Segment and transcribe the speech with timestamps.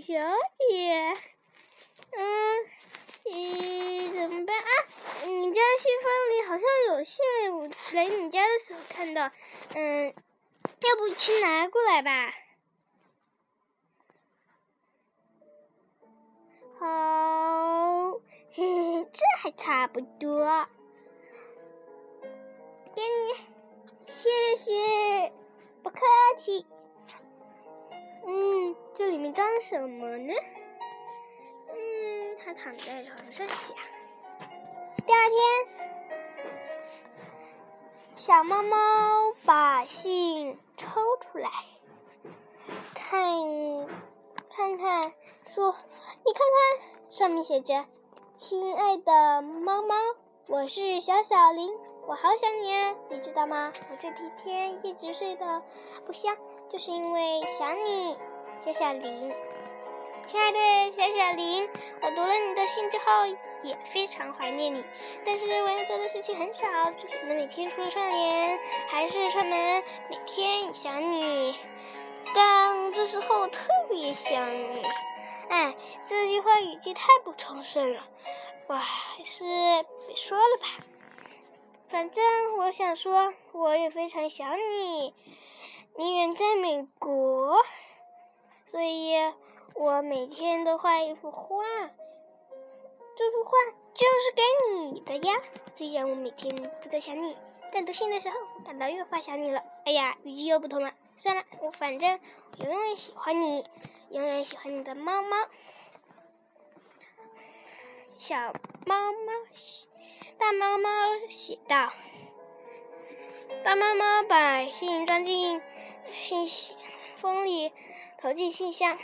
[0.00, 0.14] 小
[0.70, 1.16] 姐？
[2.16, 2.22] 嗯，
[3.24, 4.68] 咦，怎么办啊？
[5.24, 7.24] 你家信封里好像有信，
[7.56, 9.30] 我来你家的时候看到。
[9.74, 10.14] 嗯，
[10.80, 12.32] 要不去拿过来吧？
[16.78, 18.12] 好，
[18.52, 20.68] 嘿嘿，这还差不多。
[22.94, 23.34] 给你，
[24.06, 25.32] 谢谢，
[25.82, 25.98] 不客
[26.38, 26.66] 气。
[29.34, 30.32] 装什么呢？
[31.68, 33.76] 嗯，他躺在床上想。
[35.04, 35.38] 第二天，
[38.14, 38.76] 小猫猫
[39.44, 41.50] 把信抽出来，
[42.94, 43.20] 看，
[44.50, 45.12] 看看。
[45.48, 45.74] 说，
[46.24, 46.42] 你看
[46.78, 47.86] 看，上面写着
[48.34, 49.94] ：“亲爱的猫猫，
[50.48, 53.72] 我是小小林，我好想你啊，你知道吗？
[53.90, 55.62] 我这几天一直睡得
[56.06, 56.36] 不香，
[56.68, 58.16] 就是因为想你，
[58.60, 59.32] 小小林。
[60.26, 60.58] 亲爱的
[60.96, 61.68] 小小林，
[62.00, 63.04] 我读了你的信之后
[63.62, 64.84] 也非常怀念你，
[65.26, 71.54] 但是我要做的事情很少，只是能每天除了串联，还是串门，每天想你，
[72.34, 73.60] 但这时候我特
[73.90, 74.82] 别想你。”
[75.50, 75.74] 哎，
[76.08, 78.00] 这句话语气太不充分了，
[78.66, 79.44] 我还是
[80.06, 80.84] 别说了吧。
[81.90, 82.24] 反正
[82.56, 85.14] 我想说，我也非常想你。
[85.96, 87.56] 你远在美国，
[88.74, 89.14] 所以
[89.74, 91.64] 我每天都画一幅画。
[93.16, 93.50] 这幅画
[93.94, 94.42] 就是给
[94.74, 95.40] 你的呀。
[95.76, 97.36] 虽然我每天都在想你，
[97.72, 98.36] 但读信的时候
[98.66, 99.62] 感到越发想你了。
[99.84, 100.92] 哎呀，语句又不同了。
[101.18, 102.18] 算了，我反正
[102.58, 103.64] 永远喜欢你。
[104.10, 105.36] 永远喜欢你的猫猫，
[108.18, 108.36] 小
[108.86, 109.86] 猫猫写，
[110.36, 110.88] 大猫猫
[111.28, 111.92] 写道
[113.64, 115.62] ：“大猫猫把信装进
[116.10, 116.44] 信
[117.18, 117.72] 封里，
[118.24, 118.96] 投进信箱，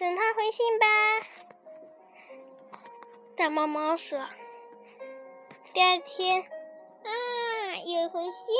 [0.00, 0.86] 等他回信吧。”
[3.38, 4.18] 大猫猫说
[5.72, 8.52] ：“第二天，啊，有回信。”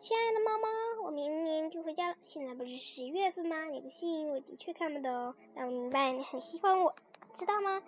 [0.00, 0.68] 亲爱的猫猫，
[1.06, 2.16] 我明年就回家了。
[2.26, 3.64] 现在不是十一月份吗？
[3.64, 6.94] 你的信我的确看不懂，但我明白你很喜欢我，
[7.32, 7.82] 知道吗？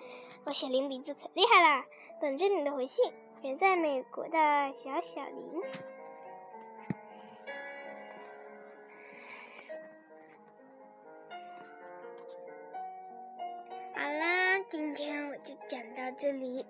[0.46, 1.84] 我小林鼻子可厉害啦，
[2.22, 3.12] 等着你的回信。
[3.42, 5.62] 远在美国的小小林。
[16.22, 16.64] 这里。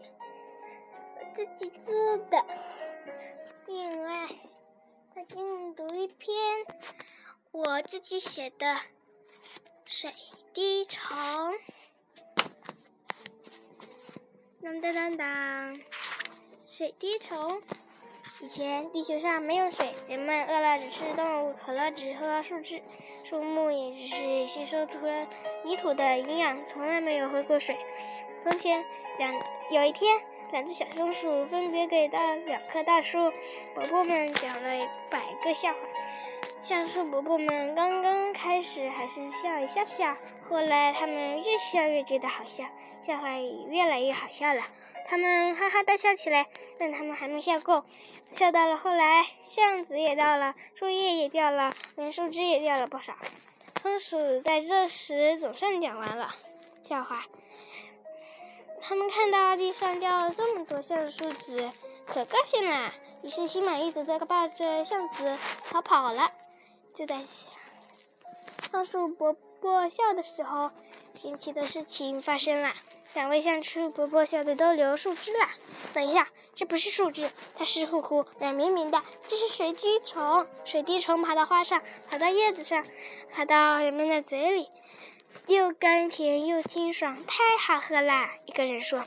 [1.14, 2.43] 我自己做的
[3.66, 4.26] 另外。
[5.14, 6.34] 再给你读一篇
[7.50, 8.66] 我自己写的
[9.84, 10.10] 《水
[10.54, 11.14] 滴虫》。
[14.62, 15.81] 当当当当，
[16.58, 17.60] 水滴虫。
[18.40, 22.82] 以前地球上没有水，人们饿了只吃动物，渴了只喝树枝，
[23.28, 25.28] 树木也只是吸收出了
[25.64, 27.76] 泥土的营养，从来没有喝过水。
[28.42, 28.84] 从前，
[29.18, 29.34] 两
[29.70, 30.20] 有一天。
[30.50, 33.32] 两只小松鼠分别给到两棵大树
[33.74, 35.78] 伯伯们讲了一百个笑话。
[36.62, 42.66] 橡树伯伯们刚刚开始还是笑一笑笑，后来他们越笑越觉得好笑，
[43.00, 44.60] 笑话也越来越好笑了。
[45.06, 46.46] 他们哈哈大笑起来，
[46.78, 47.84] 但他们还没笑够，
[48.34, 53.14] 笑到了后来，橡子也掉了，树叶也掉了，连树枝也掉了不少。
[53.80, 56.34] 松鼠在这时总算讲完了
[56.86, 57.24] 笑话。
[58.82, 61.70] 他们看到地上掉了这么多橡树枝，
[62.06, 62.93] 可高兴了。
[63.23, 65.38] 于是心满意足的抱着橡子
[65.70, 66.31] 逃跑了。
[66.93, 67.25] 就在
[68.70, 70.70] 橡树伯伯笑的时候，
[71.14, 72.73] 神奇的事情发生了：
[73.14, 75.46] 两位橡树伯伯笑得都流树枝了。
[75.94, 76.26] 等一下，
[76.56, 80.44] 这不是树枝，它湿乎乎、软绵绵的，这是水滴虫。
[80.64, 81.81] 水滴虫爬到花上，
[82.11, 82.85] 爬到叶子上，
[83.31, 84.69] 爬到人们的嘴里。
[85.48, 88.30] 又甘甜又清爽，太好喝啦！
[88.46, 89.04] 一个人说。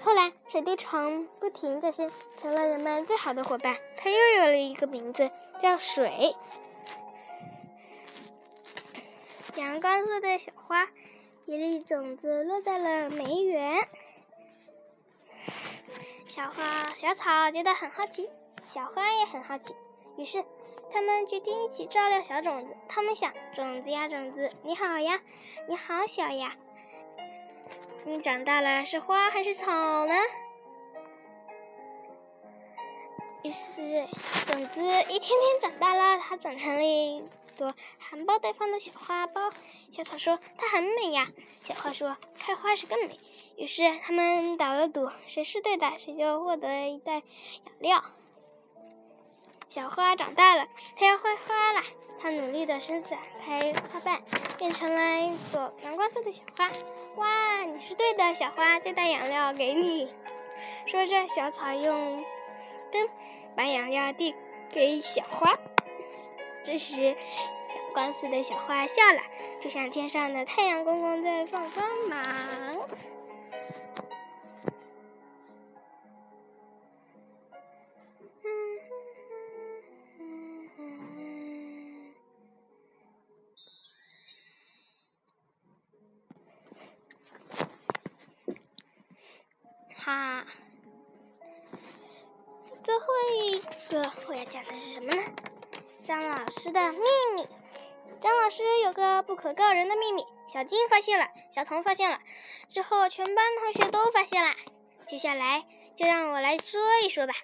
[0.00, 3.76] 后来，水滴虫不停的生，成了人们最好的伙伴。
[3.96, 6.36] 它又有了一个名字，叫水。
[9.56, 10.88] 阳光色的小花，
[11.46, 13.88] 一粒种子落在了梅园。
[16.26, 18.28] 小花、小草觉得很好奇，
[18.72, 19.74] 小花也很好奇，
[20.18, 20.44] 于是。
[20.90, 22.74] 他们决定一起照料小种子。
[22.88, 25.20] 他们想：种子呀，种子，你好呀，
[25.68, 26.56] 你好小呀，
[28.06, 29.66] 你长大了是花还是草
[30.06, 30.14] 呢？
[33.42, 34.08] 于是，
[34.46, 37.22] 种子一天天长大了，它长成了一
[37.58, 39.52] 朵含苞待放的小花苞。
[39.92, 41.28] 小草说：“它很美呀。”
[41.64, 43.20] 小花说：“开花时更美。”
[43.58, 47.22] 于是他们打了赌，谁是对的，谁就获得一袋养
[47.80, 48.02] 料。
[49.78, 50.66] 小花长大了，
[50.96, 51.80] 它要开花了。
[52.20, 53.16] 它努力地伸展
[53.46, 54.20] 开花瓣，
[54.58, 56.68] 变成了一朵阳光色的小花。
[57.14, 60.10] 哇，你是对的，小花，这袋养料给你。
[60.88, 62.24] 说着，小草用
[62.90, 63.08] 根
[63.54, 64.34] 把养料递
[64.72, 65.56] 给小花。
[66.64, 67.16] 这时，阳
[67.94, 69.22] 光似的小花笑了，
[69.60, 72.88] 就像天上的太阳公公在放光芒。
[92.88, 93.04] 最后
[93.42, 93.58] 一
[93.90, 95.22] 个我要讲的是什么呢？
[95.98, 97.00] 张老师的秘
[97.36, 97.46] 密。
[98.22, 102.18] 张老师有个不可告人的秘密，小金发现了，小童发现了，
[102.70, 104.54] 之后全班同学都发现了。
[105.06, 105.66] 接下来
[105.96, 107.34] 就让我来说一说吧。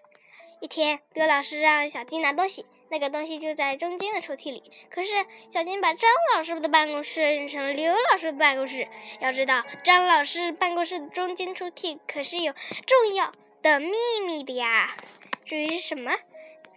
[0.62, 2.64] 一天，刘老师让小金拿东西。
[2.88, 5.12] 那个东西就在中间的抽屉里，可是
[5.50, 8.88] 小金把张老师的办公室认成了刘老师的办公室。
[9.20, 12.54] 要知道，张老师办公室的中间抽屉可是有
[12.86, 13.92] 重要的秘
[14.26, 14.96] 密的呀。
[15.44, 16.12] 至于是什么，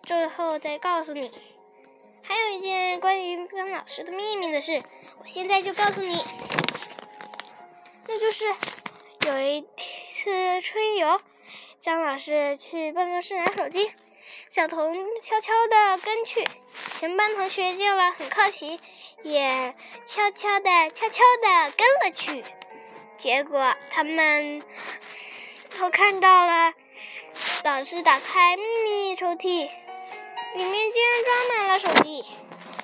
[0.04, 1.32] 最后再告诉你。
[2.24, 4.84] 还有一件关于张老师的秘密的事，
[5.20, 6.22] 我现在就告诉你。
[8.08, 8.46] 那就是
[9.26, 9.62] 有一
[10.08, 11.22] 次春游，
[11.82, 13.92] 张老师去办公室拿手机。
[14.50, 16.46] 小童悄悄地跟去，
[17.00, 18.80] 全班同学见了很好奇，
[19.24, 19.74] 也
[20.06, 22.44] 悄悄地、悄悄地跟了去。
[23.16, 24.62] 结果他们
[25.80, 26.74] 都看到了
[27.64, 29.70] 老师打开秘密抽屉，
[30.56, 32.24] 里面竟然装满了手机，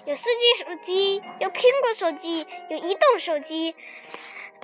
[0.06, 3.76] 有四 G 手机，有苹果手机，有移动手机，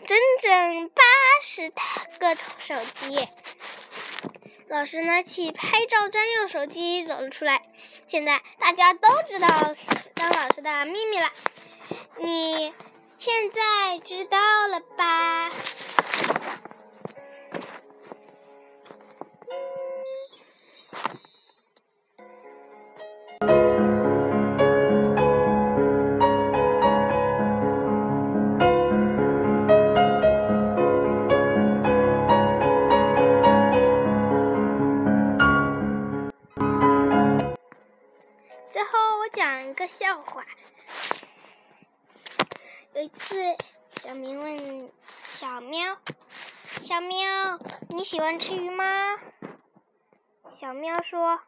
[0.06, 1.02] 整整八
[1.42, 1.72] 十
[2.20, 3.28] 个手机。
[4.68, 7.62] 老师拿起拍照专用手机走了出来。
[8.08, 9.48] 现在大家都知道
[10.16, 11.32] 张老师的秘密了，
[12.18, 12.74] 你
[13.18, 14.38] 现在知道
[14.68, 15.50] 了吧？
[39.90, 40.46] 笑话。
[42.94, 43.36] 有一次，
[44.02, 44.92] 小明问
[45.28, 45.98] 小喵
[46.84, 49.18] ：“小喵，你喜欢吃鱼吗？”
[50.54, 51.40] 小喵说：“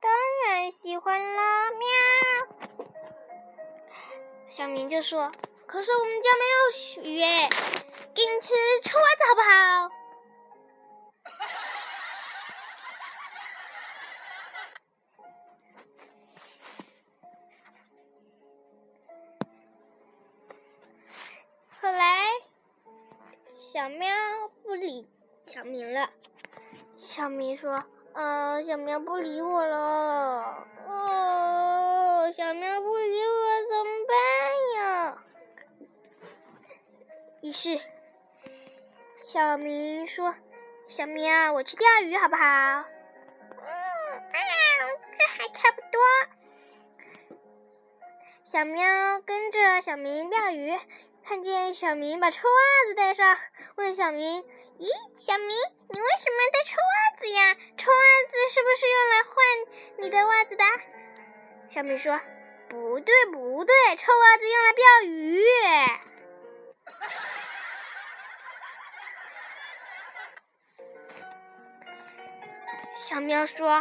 [0.00, 0.10] 当
[0.46, 1.88] 然喜欢啦，喵。”
[4.48, 5.32] 小明就说
[5.66, 7.20] ：“可是我们家没有鱼，
[8.14, 8.52] 给你吃
[8.82, 9.90] 臭袜子好不好？”
[23.74, 24.08] 小喵
[24.62, 25.08] 不理
[25.46, 26.08] 小明了。
[27.08, 27.82] 小明说
[28.14, 30.64] ：“嗯，小喵不理我了。
[30.86, 34.16] 哦，小喵不理我怎么办
[34.76, 35.24] 呀？”
[37.42, 37.80] 于是，
[39.24, 40.36] 小明说
[40.86, 42.44] ：“小喵，我去钓鱼好不好
[43.58, 43.66] ？”“嗯，
[45.18, 46.00] 这还差不多。”
[48.44, 50.78] 小喵跟着小明钓鱼。
[51.26, 53.38] 看见小明把臭袜子戴上，
[53.76, 54.42] 问小明
[54.78, 57.56] ：“咦，小明，你为什么戴臭袜子呀？
[57.78, 57.96] 臭袜
[58.28, 59.34] 子是不是用来换
[60.04, 60.64] 你的袜子的？”
[61.72, 62.20] 小明说
[62.68, 65.42] ：“不对，不对，臭袜子用来钓鱼。”
[73.08, 73.80] 小喵说：“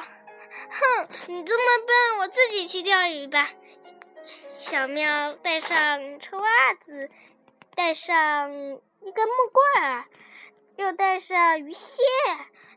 [0.72, 3.50] 哼，你这么笨，我自己去钓鱼吧。”
[4.60, 7.12] 小喵戴上臭袜子。
[7.76, 8.52] 带上
[9.02, 10.06] 一根木棍儿，
[10.78, 12.06] 又带上鱼线，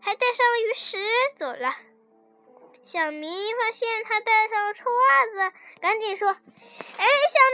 [0.00, 0.96] 还带上了鱼食，
[1.36, 1.74] 走了。
[2.82, 6.38] 小明发现他带上了臭袜子，赶紧说：“哎，
[6.96, 7.45] 小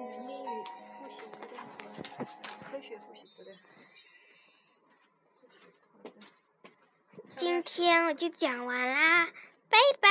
[0.00, 1.58] 那是英语复习资料，
[2.70, 3.52] 科学复习资料。
[7.34, 9.26] 今天我就讲完啦。
[9.68, 10.08] 拜拜